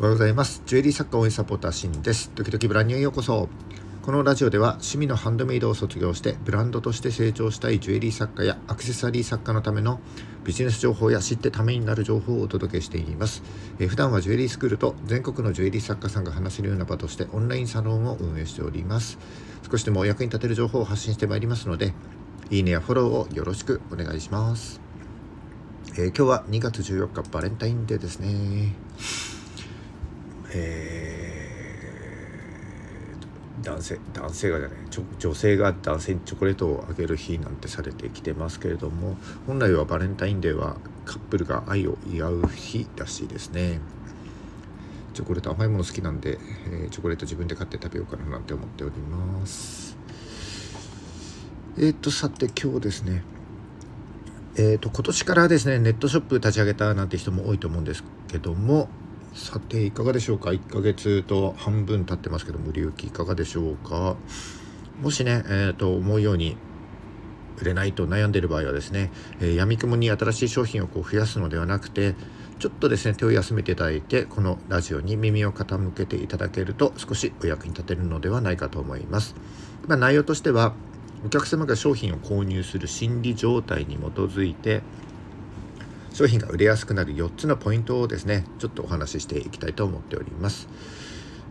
[0.00, 0.62] おはようございます。
[0.64, 2.30] ジュエリー作家応援サポーターシンです。
[2.30, 3.50] 時々ブランニューへようこそ。
[4.00, 10.00] このラジオでは趣味のハンドメイドを卒業してブランドとして成長したいジュエリー作家やアクセサリー作家のための
[10.42, 13.42] ビジネス情報や知ってためになる情報をお届けしています、
[13.78, 19.18] えー、普段はジュエリースクールと全国のジュエリー作家さんが話せるような場としてオンラインサロンを運営しております。
[19.70, 21.92] 少しでもお役に立てる情報を発信してまいりますので
[22.48, 24.80] いいねやフォローをよろしくお願いします、
[25.92, 28.72] えー、今日は2月14日バレンタインデーですね。
[30.52, 34.78] えー、男性男性がじゃない
[35.18, 43.80] 女性が男性にチョコレートをあげる日なんてされてきてますけれども本来はバレンタインデーはカップルが愛を祝う日らしいですね。
[45.12, 49.96] チョコレート甘いもの好きなんで、えー、チョコレート自分で買って食べようかななんて思っております。
[51.76, 53.24] えー、っとさて今日ですね。
[54.56, 58.88] えー、と今年からですねネットショップ立ち上げたなんて人も多いと思うんですけども
[59.34, 64.16] さていかがでしょうか？1ヶ月と半分経ってますけど売り行きいかがでしょうか？
[65.02, 66.56] もしね、えー、と思うように
[67.60, 72.14] 売れないと悩んでいる場合はですね、えー、闇雲に新しい商品をこう増やすのではなくて
[72.58, 79.34] ちょっとですね手を休めていただいてこのラジオに耳を傾けていただけると少しお役に立てるのではないかと思います、
[79.86, 80.74] まあ、内容としては
[81.24, 84.82] お客様が商品を購入する心理状態に基づいて
[86.20, 90.68] 商品が売れやすくなる4つのポイントをですねちょっとお話ししていきたいと思っております。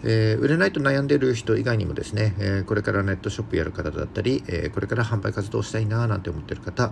[0.03, 6.91] えー、売れないと悩んでいる人以外にもですね、えー、これからネットショップやる方だったり、えー、これから販売活動したいななんて思っている方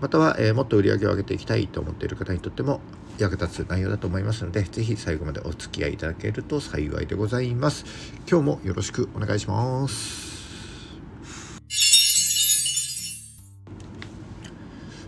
[0.00, 2.80] または、えもっと売り上げを上げていきたいと思っている方にとっても
[3.18, 7.84] 役立つ内容だと思いますので是非最後までお付き合いいただけると幸いでございます
[8.28, 10.92] 今日もよろしくお願いします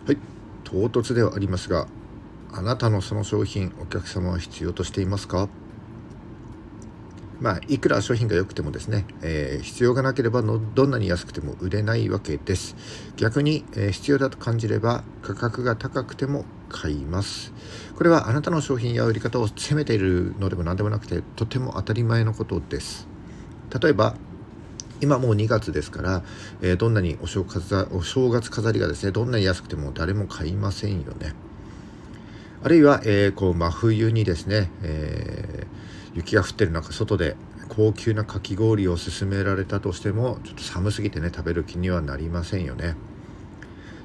[0.07, 0.19] はい
[0.63, 1.89] 唐突ではありますが
[2.57, 5.49] あなたのその商品お客様は必要としていますか？
[7.41, 12.77] まあ、いくら商品が良くてもですね、えー、必要がなければのどんなに安くても売れないわけです。
[13.17, 17.53] 逆に、えー、必要だと感じれば価格が高くても買います。
[17.97, 23.09] これはあなたの商品や売り方を責めているのでも何でもなくてとても当たり前のことです。
[23.83, 24.15] 例えば
[25.01, 26.23] 今もう2月ですから、
[26.63, 31.35] えー、どんなにお正月お正月飾りがですねどんなに安くても誰も買いませんよね。
[32.65, 37.37] あるいは、えー、こう真冬にですね、えー、雪が降ってる中外で
[37.69, 42.97] 高級なかき氷を勧められたとしてもちょっと寒すぎてね食べる気にはなりませんよね。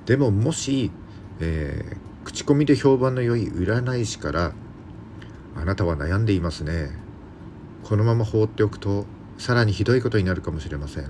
[0.05, 0.91] でももし、
[1.39, 4.51] えー、口コミで評判の良い占い師から
[5.55, 6.89] あなたは悩んでいますね。
[7.85, 9.05] このまま放っておくと
[9.37, 11.09] さらにひどいことになるかもしれません。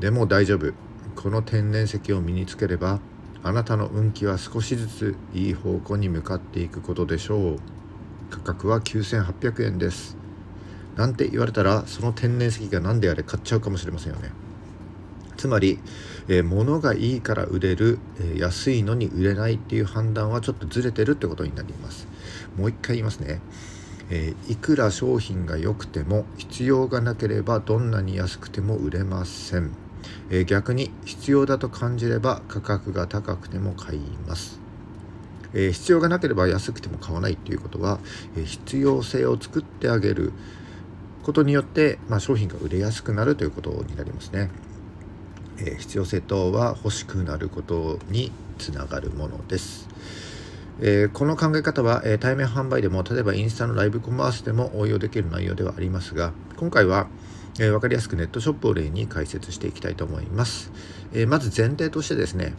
[0.00, 0.72] でも大丈夫。
[1.14, 3.00] この天然石を身につければ
[3.46, 7.56] あなたの運気は少しずついい方向に向かっていくことでしょう。
[8.30, 10.16] 価格は9800円です。
[10.96, 14.30] なんて言われたらその天然石が何であれ買っちゃうかもしれませんよね。
[15.36, 15.78] つまり、
[16.28, 22.08] えー、物がいいから売れる、えー、安いのに売れないっていう判断はちょっとずれてるってことになります。
[22.56, 23.42] もう一回言いますね、
[24.08, 29.83] えー、いくら商品が良くても必要がなければどんなに安くても売れません。
[30.30, 34.60] えー、逆に必要だと感じれば価格が高くても買います、
[35.52, 37.98] えー、必要がなければ安くても買わないっていうことは、
[38.36, 40.32] え、必要性を作ってあげる
[41.22, 44.50] ことによって、まあ、商品が売れやすくなるということになりますね、
[45.58, 49.88] え必要性とは欲しくなることにつながるものです。
[50.80, 57.06] えー、この考え方は、えー、対面販売でも例えばインスタのライブコマースでも応用できる内容ではありますが今回は、
[57.58, 60.72] えー、分かりやすくネットショップを例に解説していきたいと思います。
[61.12, 62.54] えー、まず前提としてですね、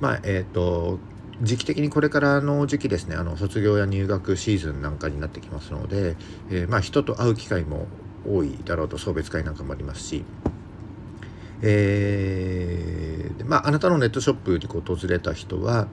[0.00, 0.98] まあ、えっ、ー、と、
[1.42, 6.16] 時期的にこれからの時期ですね、あの卒業や入学シーズンなんかになってきますので、
[6.50, 7.86] えまあ、人と会う機会も
[8.28, 10.24] 多いだろうと送別会なんかもありますし、
[11.62, 15.88] えー、まあ、あなたのネットショップに訪れた人は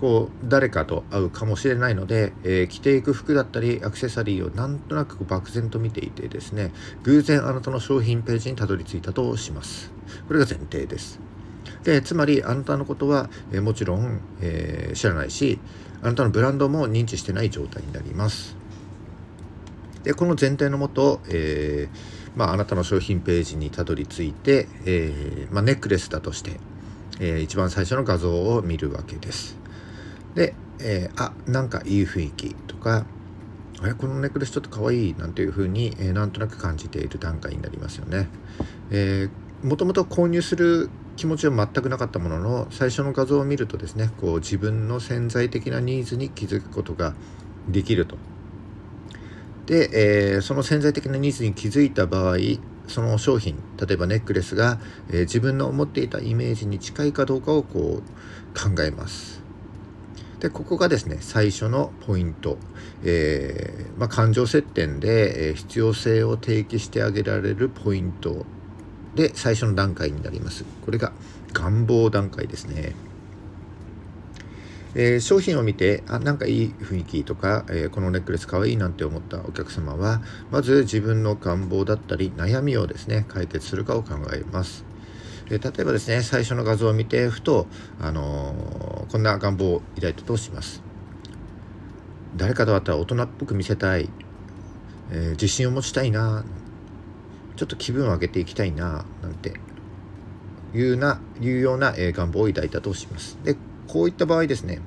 [0.00, 6.72] こう誰かと会うかもしれないので、えー、着ていく服だったりアクセサリーをなんとなく漠然と見ていてですね
[7.02, 9.92] 偶然あなたの商品ページにたどり着いたとします。
[10.26, 11.20] これが前提です。
[11.84, 15.58] でつまりあなたのことは、えー、もちろん、えー、知らないし
[16.02, 18.56] あなたのブランドも認知してない状態になります。
[20.02, 26.58] でこの前提のもと、えーまあ、あなたの商品ページにたどり着いて、えーまあ、ネックレスだとして、
[27.20, 29.58] えー、一番最初の画像を見るわけです
[30.34, 33.04] で、えー、あなんかいい雰囲気とか
[33.82, 38.28] えこのネックレスちょっとかわいいなんていうふうに、えー、なんとなく感じている段階になりますよね。
[38.90, 47.14] えー、もともと購入する気持ちは全くなかったものの最初の画像を見るとですねこう自分の潜在的なニーズに気づくことが
[47.68, 48.16] できると。
[49.70, 52.38] で、えー、その潜在的なニーズに気づいた場合
[52.88, 54.80] その商品例えばネックレスが、
[55.10, 59.40] えー、自分の思っていたイメージに近いかどうかをこう考えます。
[60.40, 62.58] でここがですね最初のポイント、
[63.04, 68.46] えー、まあ、感情接点で、え必要性を提起してあげられるポイント
[69.14, 70.64] で最初の段階になります。
[70.84, 71.12] これが
[71.52, 72.94] 願望段階ですね。
[74.94, 80.20] えー、商品を見てあなんかいい雰囲気とか、えー、このネックレスかわいいなんて思ったお客様は
[80.50, 84.84] まず自分の願望だったり悩みをですね解決するかを考えます、
[85.50, 87.66] えー、例えばですね最初の画像を見てふと、
[88.00, 90.82] あのこんな願望を抱いたとします。
[92.36, 94.08] 誰かと会ったら大人っぽく見せたい、
[95.10, 96.44] え自信を持ちたいな。
[97.56, 99.04] ちょっと気分を上げていきたいな。
[99.20, 99.54] なんて
[100.72, 103.36] いうないうような、え願望を抱いたとします。
[103.42, 103.56] で
[103.90, 104.80] こういった場合ですね、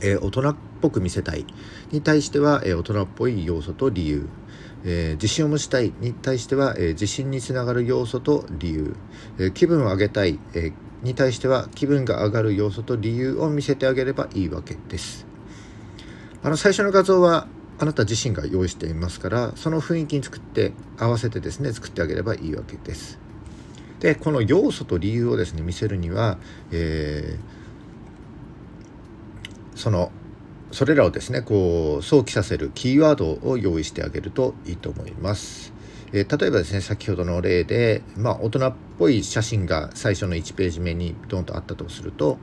[0.00, 1.46] えー、大人っぽく見せたい
[1.92, 4.28] に対しては、えー、大人っぽい要素と理由、
[4.84, 8.96] えー、自信を持ちたいに対しては、えー、自信につながる要素と理由、
[9.38, 10.72] えー、気分を上げたい、えー、
[11.04, 15.24] に対しては気分が上がる要素と理由を見せてあげればいいわけです。
[16.42, 17.46] あの最初の画像は
[17.78, 23.20] あなた自身が用意していますからその雰囲気に作って合わせてですね作ってあげればいいわけです。
[24.00, 26.38] でこの要素と理由をですね見せるには、
[26.72, 27.57] えー
[29.78, 30.10] その
[30.72, 35.72] それらをですねこう想起させるキーワードを用意してあげるといいと思います。
[36.12, 42.38] えー、例えばですね先ほどの例で、まあ、大人っぽい写真が最初の1ページ目にドンとあったとすると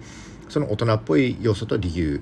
[0.50, 2.22] その大人っぽい要素と理由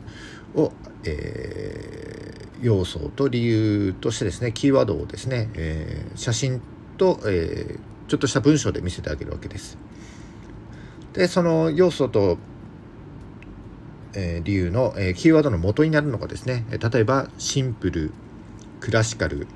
[0.55, 0.71] を、
[1.03, 6.61] えー、要素と理由としてですねキーワードをですね、えー、写真
[6.97, 7.77] と、え
[8.07, 9.77] ちょっとした文章で見せてあげるわけです。
[11.13, 12.37] でその要素と
[14.15, 16.65] え、理由の、え、キーワードの元になるのがですね。
[16.69, 18.11] 例えばシンプル
[18.79, 19.47] クラシカル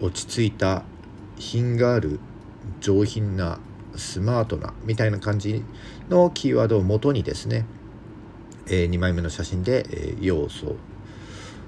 [0.00, 0.82] 落ち着いた
[1.36, 2.20] 品がある
[2.80, 3.58] 上品な
[3.96, 5.64] スマートなみたいな感じ
[6.08, 7.64] のキーワードを元にですね、
[8.68, 10.76] え、2枚目の写真で、え、要素。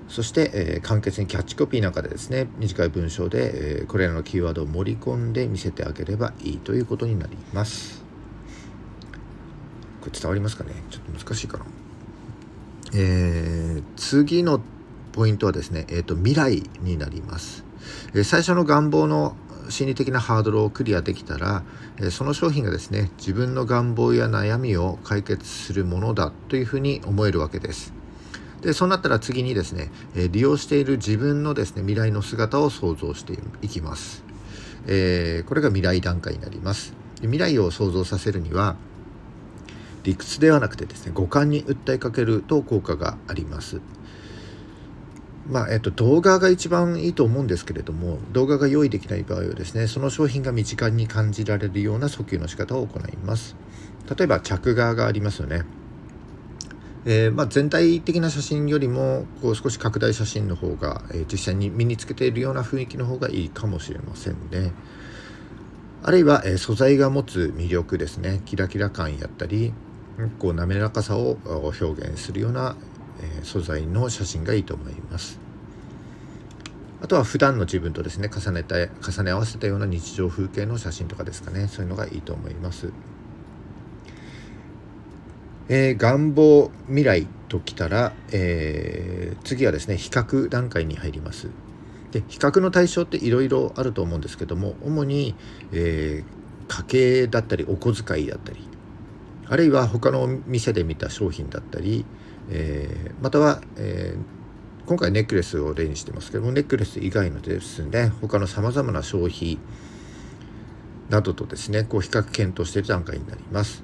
[0.08, 8.04] そして、え、簡潔にキャッチコピーなんかでですね短い文章で、え、これらのキーワードを盛り込んで見せてあげればいいということになります。
[10.00, 10.72] これ伝わりますかね？
[10.90, 11.64] ちょっと難しいかな。
[12.92, 14.60] えー、次の
[15.12, 17.64] ポイントはですね、えーと、未来になります、
[18.14, 19.36] えー、最初の願望の
[19.68, 21.62] 心理的なハードルをクリアできたら、
[21.98, 27.92] えー、その商品がですね自分の願望や悩みを解決するものだというふうに思えるわけです。
[28.60, 34.22] でそうなったら次にですね、え利用している自分のですね未来の姿を想像していきます、
[34.86, 36.92] えこれが未来段階になります。
[37.22, 38.76] 未来を想像させるには
[40.02, 43.80] 理屈ではなくてですね五感に訴えかけると効果があります。
[45.48, 53.56] まあえっと、動画が一番いいと思うんですけれども動画が用意できない場合はですねその商品が身近に感じられるような訴求の仕方を行います。
[54.16, 55.62] 例えば着画がありますよね、
[57.04, 64.72] えー、まあ、全体的な写真よりもこう少し拡大写真の方が、えー、実際に身につけているような雰囲気の方がいいかもしれませんね。
[66.02, 68.40] あるいは、えー、素材が持つ魅力ですね。
[68.46, 69.72] キラキラ感やったり
[70.28, 72.76] こう滑らかさを表現するような、
[73.22, 75.38] え素材の写真がいいと思います。
[77.02, 82.92] あとは普段の自分とですね重ねた重ね合わせたような日常風景の写真とかですかねそういうのがいいと思います。
[85.68, 91.48] えー、願望未来ときたら、えー、次はですね比較段階に入ります。
[92.10, 95.36] で比較の対象っていろいろあると思うんですけども主に、
[95.72, 98.69] えー、家計だったりお小遣いだったり
[99.50, 102.06] あるいは他の店で見た商品だったり、
[102.50, 109.58] えー、または、えー、今回ネックレスを例にしてますけどもネックレス以外のですね他のさまざまな消費
[111.08, 113.82] などとですねこう比較検討している段階になります。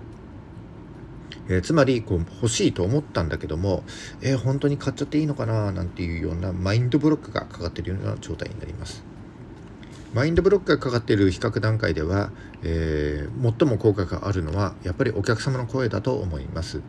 [1.48, 3.82] えー、つまりこう欲しいと思ったんだけども、
[4.20, 9.15] えー、本当に買っちゃっていいのかななんていうようなマインドブロックがかかっているような状態になります。
[10.14, 12.30] マインドブロックがかかっている比較段階では、
[12.62, 16.80] えー、最も効果があるのはやっぱりお客様の声だと思います。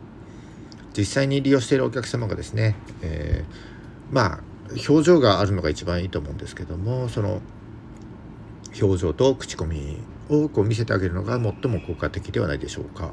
[0.96, 4.40] 実際に利用しているお客様がですね、えー、まあ
[4.88, 7.40] 表情があるのが一番いいと思うんですけどもその
[8.80, 9.98] 表情と口コミ
[10.28, 13.12] をこう見せてあげるのが最も効果的ではないでしょうか。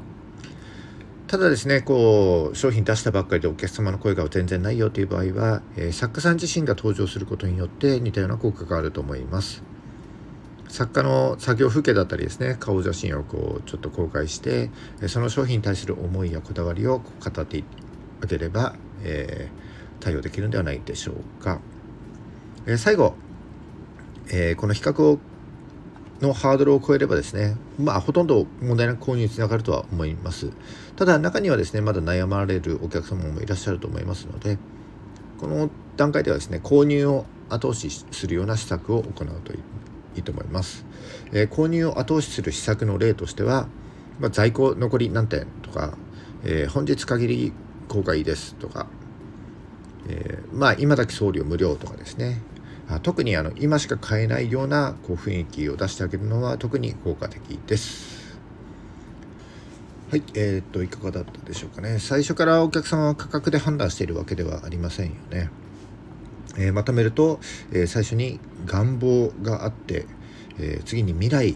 [1.26, 9.64] ただですねこう商品出したばっかりでお客様の声が全然ないよという場合は、えー、作家さん自身が登場することによって似たような効果があると思います。
[10.68, 14.70] 作家の作業風景だったりですね顔写真をこうちょっと公開して
[15.08, 17.64] その商品に対する思いやこだわりを語って
[18.22, 21.60] あげれば、えー、対応できるんではないでしょうか、
[22.66, 23.14] えー、最後、
[24.28, 25.18] えー、この比較を
[26.20, 30.50] のハードルを超えればですねまあほとんど問題なく購入につながるとは思います。
[30.96, 34.56] ただ中にはですねまだ悩まれるお客様もいらっしゃると思いますので
[35.38, 39.56] この段階ではですね購入を後押しするような施策を行うとい
[40.16, 40.84] いいと思います、
[41.32, 43.68] えー、購入を後押しする施策の例としては、
[44.18, 45.96] まあ、在庫残り何点とか、
[46.44, 47.52] えー、本日限り
[47.88, 48.86] 公開ですとか、
[50.08, 52.40] えー、まあ今だけ送料無料とかですね
[53.02, 58.36] 特にあの今しか買えないようなこう雰囲気を出してあげるのは特に効果的です。
[60.08, 61.98] はい、えー、っといかがだったでしょうかね。
[61.98, 65.50] 最初からお客様は価格で判断しているわけではありませんよね。
[66.58, 67.40] えー、まとめると、
[67.72, 70.06] えー、最初に願望があって、
[70.58, 71.54] え次に未来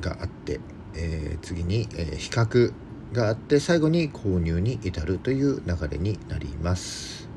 [0.00, 0.60] があって、
[0.94, 2.72] え次に、え比較
[3.12, 7.28] があって最後に購入に至るという流れになります。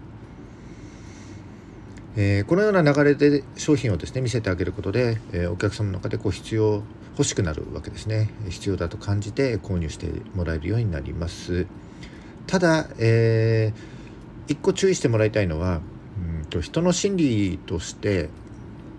[2.16, 6.84] え、このような流れで商品をですね見せてあげることで、え、お客様の中でこう必要
[7.20, 11.68] 欲しくなるわけですね必要だと感じて購入してもらえるようになります
[12.48, 15.82] ただ、えー、個注意してもらいたいのは
[16.50, 18.30] と人の心理として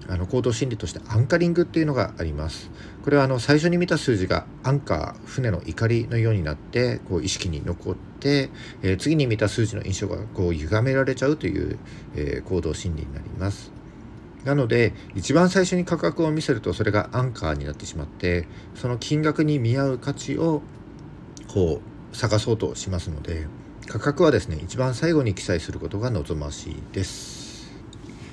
[0.08, 2.70] あの行動心理としてアンカリングっていうのがあります。
[3.04, 8.50] これはあの最初に見た数字がアンカー船の怒りのようになってこう意識に残って、
[8.82, 11.78] えー、次に見た数字の印象がこう歪められちゃうという、
[12.16, 13.72] えー、行動心理になります。
[14.44, 20.62] なので一番最初に価格を見せるとそれがアンカーになってしまってその金額に見合う価値を
[21.46, 23.46] こう探そうとしますので
[23.86, 27.39] 価格はですね一番最後に記載することが望ましいです。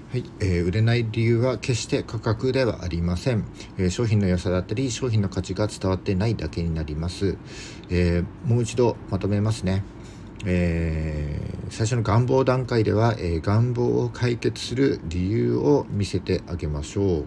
[0.09, 3.43] はいえー、売れない理由は決して価格ではありません、
[3.77, 7.37] えー、商品の良さだったり商品の価値が伝わってないだけになります、
[7.89, 9.83] えー、もう一度まとめますね、
[10.45, 17.25] え最初の願望段階では、え願望を解決する理由を見せてあげましょう、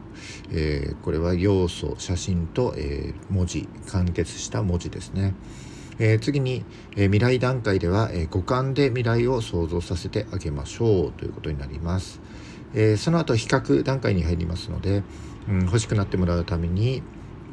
[0.50, 5.34] えこれは要素写真と、え文字完結した文字ですね。
[5.98, 6.64] えー、次に、
[6.96, 12.22] えー、未来段階では、えー、五感で未来を想像させてあげましょうということになります。
[12.74, 15.02] えー、その後比較段階に入りますので、
[15.48, 17.02] うん、欲しくなってもらうために、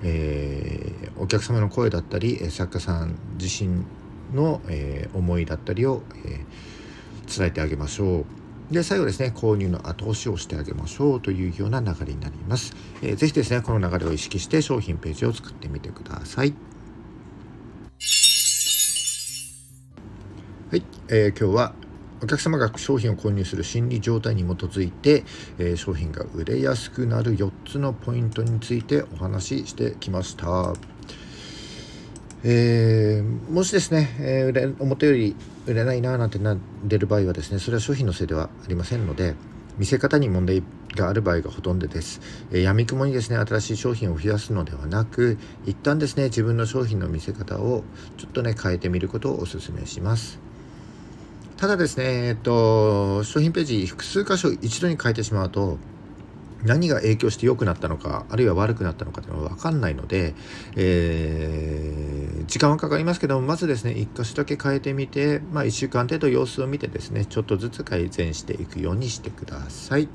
[0.03, 3.85] えー、お客様の声だったり作家さん自身
[4.33, 6.45] の、えー、思いだったりを、え
[7.27, 8.73] 伝えてあげましょう。
[8.73, 12.73] で最後ですね購入の後押しをしてあげましょうというような流れになります。
[13.01, 16.53] えー、ぜひですねこの流れを意識して商品ページを作ってみてください。
[20.69, 21.73] はい、えー、今日は
[22.21, 25.23] お客様が商品を購入する心理状態に基づいて、
[25.59, 30.73] え、商品が売れやすくなる4つのポイントについてお話ししてきました。
[32.43, 36.57] えー、もしですね、えー、売れ表より売れないななんてなっ
[36.87, 39.33] てる場合はですねそれは商品のせいではありませんので
[39.77, 40.61] 見せ方に問題
[40.95, 42.19] がある場合がほとんどです。
[42.51, 47.83] えー、闇雲にですね、新しい商品を増やすのではなく、一旦ですね、自分の商品の見せ方を
[48.17, 50.46] ちょっとね、変えてみることをお勧めします。
[51.57, 55.79] ただですね、えっと、商品ページ複数箇所一度に変えてしまうと
[56.63, 60.35] 何が影響して良くなったのかあるいは悪くなったのかというのは分かんないので、
[60.75, 70.07] えー、時間はかかりますけどまずですね1箇所だけ変えてみて、まあ、1週間程度様子を見てですねちょっとずつ改善していくようにしてください。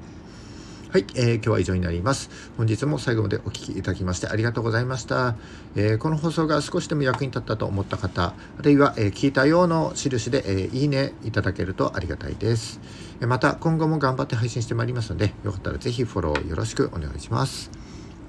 [0.92, 2.28] はい、えー、今日は以上になります。
[2.58, 5.36] 本日も最後までお聴きいただきましてありがとうございました。
[5.74, 12.78] えー、この放送が少しでも役に立ったと思った方、あるいは、えー、聞いたようの印で、えいいねいただけるとありがたいです。
[13.22, 17.70] また今後も頑張って配信してまいりますので、よかったらぜひフォローよろしくお願いします。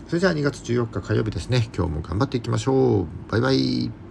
[0.07, 1.69] それじゃあ2月14日火曜日ですね。
[1.75, 3.07] 今日も頑張っていきましょう。
[3.29, 4.02] バイバイ。